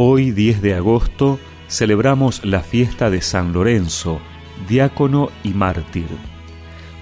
Hoy, 0.00 0.30
10 0.30 0.62
de 0.62 0.74
agosto, 0.74 1.40
celebramos 1.66 2.44
la 2.44 2.60
fiesta 2.60 3.10
de 3.10 3.20
San 3.20 3.52
Lorenzo, 3.52 4.20
diácono 4.68 5.30
y 5.42 5.48
mártir. 5.48 6.06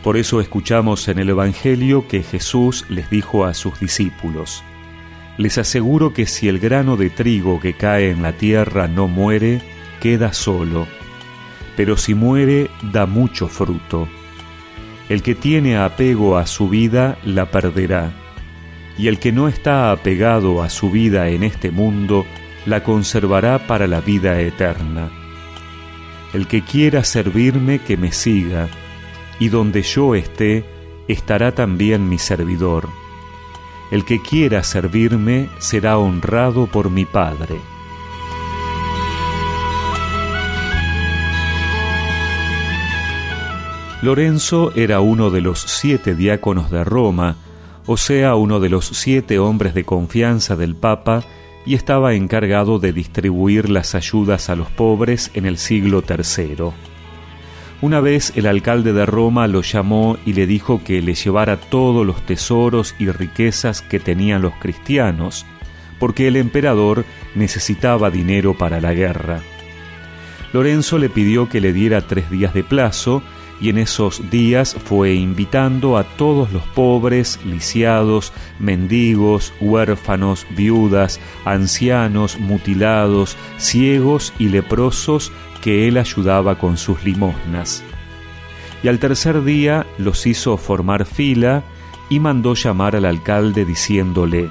Por 0.02 0.16
eso 0.16 0.40
escuchamos 0.40 1.06
en 1.08 1.18
el 1.18 1.28
Evangelio 1.28 2.08
que 2.08 2.22
Jesús 2.22 2.86
les 2.88 3.10
dijo 3.10 3.44
a 3.44 3.52
sus 3.52 3.78
discípulos, 3.78 4.64
Les 5.36 5.58
aseguro 5.58 6.14
que 6.14 6.24
si 6.24 6.48
el 6.48 6.58
grano 6.58 6.96
de 6.96 7.10
trigo 7.10 7.60
que 7.60 7.74
cae 7.74 8.08
en 8.08 8.22
la 8.22 8.32
tierra 8.32 8.88
no 8.88 9.08
muere, 9.08 9.60
queda 10.00 10.32
solo, 10.32 10.86
pero 11.76 11.98
si 11.98 12.14
muere, 12.14 12.70
da 12.80 13.04
mucho 13.04 13.48
fruto. 13.48 14.08
El 15.10 15.20
que 15.20 15.34
tiene 15.34 15.76
apego 15.76 16.38
a 16.38 16.46
su 16.46 16.70
vida 16.70 17.18
la 17.26 17.50
perderá, 17.50 18.14
y 18.96 19.08
el 19.08 19.18
que 19.18 19.32
no 19.32 19.48
está 19.48 19.92
apegado 19.92 20.62
a 20.62 20.70
su 20.70 20.90
vida 20.90 21.28
en 21.28 21.42
este 21.42 21.70
mundo, 21.70 22.24
la 22.66 22.82
conservará 22.82 23.66
para 23.66 23.86
la 23.86 24.00
vida 24.00 24.40
eterna. 24.40 25.08
El 26.34 26.46
que 26.48 26.62
quiera 26.62 27.04
servirme, 27.04 27.78
que 27.78 27.96
me 27.96 28.12
siga, 28.12 28.68
y 29.38 29.48
donde 29.48 29.82
yo 29.82 30.14
esté, 30.14 30.64
estará 31.08 31.52
también 31.52 32.08
mi 32.08 32.18
servidor. 32.18 32.88
El 33.90 34.04
que 34.04 34.20
quiera 34.20 34.64
servirme 34.64 35.48
será 35.58 35.96
honrado 35.98 36.66
por 36.66 36.90
mi 36.90 37.04
Padre. 37.04 37.56
Lorenzo 44.02 44.72
era 44.74 45.00
uno 45.00 45.30
de 45.30 45.40
los 45.40 45.60
siete 45.60 46.14
diáconos 46.14 46.70
de 46.70 46.84
Roma, 46.84 47.36
o 47.86 47.96
sea, 47.96 48.34
uno 48.34 48.60
de 48.60 48.68
los 48.68 48.86
siete 48.86 49.38
hombres 49.38 49.74
de 49.74 49.84
confianza 49.84 50.56
del 50.56 50.74
Papa, 50.74 51.22
y 51.66 51.74
estaba 51.74 52.14
encargado 52.14 52.78
de 52.78 52.92
distribuir 52.92 53.68
las 53.68 53.94
ayudas 53.94 54.48
a 54.48 54.56
los 54.56 54.70
pobres 54.70 55.30
en 55.34 55.44
el 55.44 55.58
siglo 55.58 56.02
III. 56.08 56.70
Una 57.82 58.00
vez 58.00 58.32
el 58.36 58.46
alcalde 58.46 58.94
de 58.94 59.04
Roma 59.04 59.46
lo 59.48 59.60
llamó 59.60 60.16
y 60.24 60.32
le 60.32 60.46
dijo 60.46 60.82
que 60.82 61.02
le 61.02 61.14
llevara 61.14 61.58
todos 61.58 62.06
los 62.06 62.24
tesoros 62.24 62.94
y 62.98 63.10
riquezas 63.10 63.82
que 63.82 64.00
tenían 64.00 64.40
los 64.40 64.54
cristianos, 64.54 65.44
porque 65.98 66.28
el 66.28 66.36
emperador 66.36 67.04
necesitaba 67.34 68.10
dinero 68.10 68.56
para 68.56 68.80
la 68.80 68.94
guerra. 68.94 69.40
Lorenzo 70.52 70.98
le 70.98 71.10
pidió 71.10 71.48
que 71.48 71.60
le 71.60 71.72
diera 71.72 72.06
tres 72.06 72.30
días 72.30 72.54
de 72.54 72.64
plazo, 72.64 73.22
y 73.60 73.70
en 73.70 73.78
esos 73.78 74.30
días 74.30 74.76
fue 74.84 75.14
invitando 75.14 75.96
a 75.96 76.04
todos 76.04 76.52
los 76.52 76.62
pobres, 76.68 77.40
lisiados, 77.44 78.32
mendigos, 78.58 79.52
huérfanos, 79.60 80.46
viudas, 80.50 81.20
ancianos, 81.44 82.38
mutilados, 82.38 83.36
ciegos 83.56 84.32
y 84.38 84.48
leprosos 84.48 85.32
que 85.62 85.88
él 85.88 85.96
ayudaba 85.96 86.58
con 86.58 86.76
sus 86.76 87.02
limosnas. 87.04 87.82
Y 88.82 88.88
al 88.88 88.98
tercer 88.98 89.42
día 89.42 89.86
los 89.98 90.26
hizo 90.26 90.56
formar 90.58 91.06
fila 91.06 91.64
y 92.08 92.20
mandó 92.20 92.54
llamar 92.54 92.94
al 92.94 93.06
alcalde 93.06 93.64
diciéndole, 93.64 94.50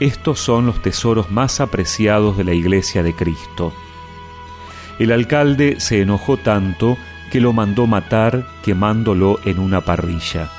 Estos 0.00 0.40
son 0.40 0.66
los 0.66 0.80
tesoros 0.82 1.30
más 1.30 1.60
apreciados 1.60 2.36
de 2.36 2.44
la 2.44 2.54
iglesia 2.54 3.02
de 3.02 3.14
Cristo. 3.14 3.72
El 4.98 5.12
alcalde 5.12 5.80
se 5.80 6.00
enojó 6.00 6.38
tanto 6.38 6.96
que 7.32 7.40
lo 7.40 7.54
mandó 7.54 7.86
matar 7.86 8.46
quemándolo 8.62 9.40
en 9.46 9.58
una 9.58 9.80
parrilla. 9.80 10.50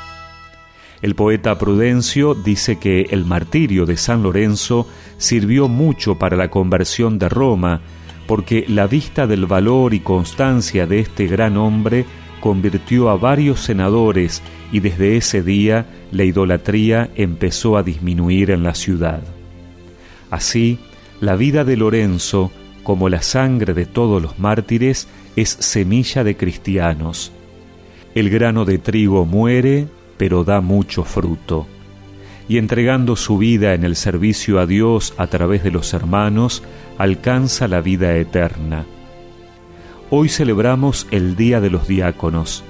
El 1.04 1.14
poeta 1.14 1.60
Prudencio 1.60 2.34
dice 2.34 2.80
que 2.80 3.02
el 3.12 3.26
martirio 3.26 3.86
de 3.86 3.96
San 3.96 4.24
Lorenzo 4.24 4.88
sirvió 5.20 5.68
mucho 5.68 6.18
para 6.18 6.36
la 6.36 6.50
conversión 6.50 7.20
de 7.20 7.30
Roma, 7.30 7.82
porque 8.26 8.66
la 8.68 8.88
vista 8.88 9.28
del 9.28 9.46
valor 9.46 9.94
y 9.94 10.00
constancia 10.00 10.88
de 10.88 11.02
este 11.02 11.28
gran 11.28 11.58
hombre 11.58 12.06
convirtió 12.40 13.12
a 13.12 13.18
varios 13.18 13.59
senadores 13.59 14.42
y 14.72 14.80
desde 14.80 15.16
ese 15.16 15.44
día 15.44 15.86
la 16.12 16.24
idolatría 16.24 17.12
empezó 17.14 17.78
a 17.78 17.84
disminuir 17.84 18.50
en 18.50 18.64
la 18.64 18.74
ciudad. 18.74 19.22
Así, 20.31 20.80
la 21.22 21.36
vida 21.36 21.66
de 21.66 21.78
Lorenzo, 21.78 22.52
como 22.84 23.10
la 23.10 23.22
sangre 23.22 23.74
de 23.74 23.86
todos 23.86 24.22
los 24.22 24.40
mártires, 24.40 25.08
es 25.36 25.50
semilla 25.50 26.24
de 26.24 26.38
cristianos. 26.38 27.32
El 28.14 28.30
grano 28.30 28.66
de 28.66 28.78
trigo 28.78 29.26
muere, 29.26 29.88
pero 30.18 30.44
da 30.44 30.62
mucho 30.62 31.04
fruto. 31.04 31.66
Y 32.48 32.58
entregando 32.58 33.16
su 33.16 33.38
vida 33.38 33.74
en 33.74 33.84
el 33.84 33.96
servicio 33.96 34.60
a 34.60 34.66
Dios 34.66 35.14
a 35.18 35.28
través 35.28 35.64
de 35.64 35.72
los 35.72 35.94
hermanos, 35.94 36.62
alcanza 36.98 37.68
la 37.68 37.82
vida 37.82 38.16
eterna. 38.18 38.86
Hoy 40.10 40.30
celebramos 40.30 41.08
el 41.10 41.36
Día 41.36 41.62
de 41.62 41.70
los 41.70 41.88
Diáconos, 41.88 42.64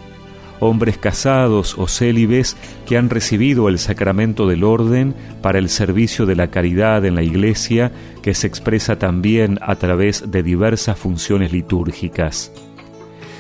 hombres 0.64 0.98
casados 0.98 1.78
o 1.78 1.88
célibes 1.88 2.58
que 2.86 2.98
han 2.98 3.10
recibido 3.10 3.70
el 3.70 3.80
sacramento 3.80 4.48
del 4.48 4.64
orden 4.64 5.14
para 5.42 5.60
el 5.60 5.70
servicio 5.70 6.26
de 6.26 6.36
la 6.36 6.50
caridad 6.50 7.06
en 7.06 7.16
la 7.16 7.24
Iglesia, 7.24 7.92
que 8.22 8.34
se 8.34 8.48
expresa 8.48 8.98
también 8.98 9.60
a 9.62 9.76
través 9.76 10.32
de 10.32 10.44
diversas 10.44 10.98
funciones 10.98 11.52
litúrgicas. 11.52 12.52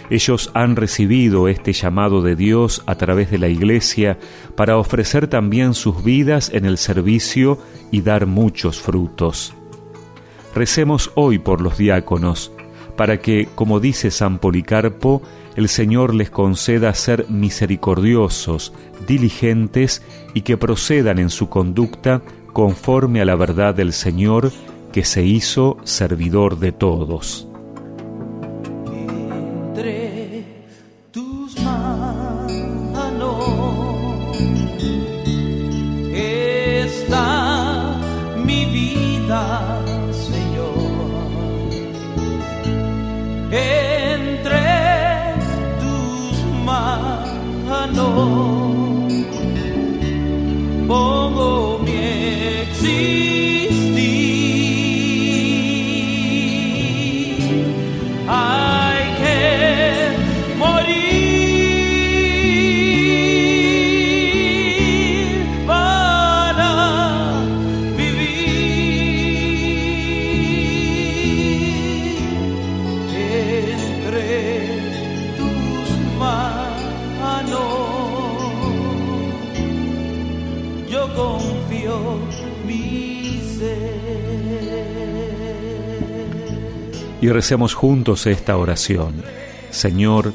Ellos 0.10 0.52
han 0.54 0.76
recibido 0.76 1.48
este 1.48 1.74
llamado 1.74 2.22
de 2.22 2.36
Dios 2.36 2.84
a 2.86 2.96
través 2.96 3.32
de 3.32 3.40
la 3.40 3.48
Iglesia 3.48 4.20
para 4.56 4.78
ofrecer 4.78 5.28
también 5.28 5.74
sus 5.74 6.04
vidas 6.04 6.52
en 6.54 6.66
el 6.66 6.78
servicio 6.78 7.58
y 7.92 8.02
dar 8.02 8.26
muchos 8.28 8.80
frutos. 8.80 9.54
Recemos 10.54 11.12
hoy 11.16 11.40
por 11.40 11.62
los 11.62 11.78
diáconos, 11.78 12.52
para 12.96 13.20
que, 13.20 13.48
como 13.56 13.80
dice 13.80 14.12
San 14.12 14.40
Policarpo, 14.40 15.22
el 15.56 15.70
Señor 15.70 16.14
les 16.14 16.30
conceda 16.30 16.94
ser 16.94 17.28
misericordiosos, 17.30 18.74
diligentes 19.08 20.02
y 20.34 20.42
que 20.42 20.58
procedan 20.58 21.20
en 21.20 21.30
su 21.30 21.50
conducta 21.50 22.22
conforme 22.54 23.22
a 23.22 23.26
la 23.26 23.36
verdad 23.36 23.76
del 23.76 23.94
Señor 23.94 24.52
que 24.92 25.04
se 25.04 25.24
hizo 25.24 25.78
servidor 25.84 26.60
de 26.60 26.72
todos. 26.72 27.48
Y 87.24 87.30
recemos 87.30 87.74
juntos 87.74 88.28
esta 88.28 88.58
oración. 88.58 89.24
Señor, 89.70 90.34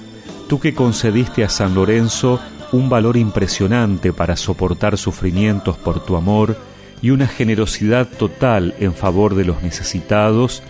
tú 0.48 0.58
que 0.58 0.72
concediste 0.72 1.44
a 1.44 1.50
San 1.50 1.74
Lorenzo 1.74 2.40
un 2.72 2.88
valor 2.88 3.18
impresionante 3.18 4.14
para 4.14 4.36
soportar 4.36 4.96
sufrimientos 4.96 5.76
por 5.76 6.02
tu 6.02 6.16
amor 6.16 6.56
y 7.02 7.10
una 7.10 7.26
generosidad 7.26 8.08
total 8.08 8.74
en 8.80 8.94
favor 8.94 9.34
de 9.34 9.44
los 9.44 9.62
necesitados, 9.62 10.62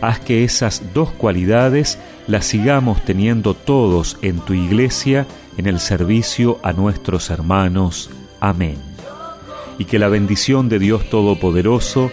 haz 0.00 0.20
que 0.20 0.44
esas 0.44 0.80
dos 0.94 1.10
cualidades 1.10 1.98
las 2.28 2.44
sigamos 2.44 3.04
teniendo 3.04 3.54
todos 3.54 4.16
en 4.22 4.38
tu 4.38 4.54
iglesia 4.54 5.26
en 5.56 5.66
el 5.66 5.80
servicio 5.80 6.60
a 6.62 6.72
nuestros 6.72 7.30
hermanos. 7.30 8.10
Amén. 8.38 8.76
Y 9.80 9.86
que 9.86 9.98
la 9.98 10.06
bendición 10.06 10.68
de 10.68 10.78
Dios 10.78 11.10
Todopoderoso, 11.10 12.12